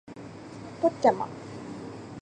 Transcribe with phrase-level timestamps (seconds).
[0.81, 1.27] ポッチャマ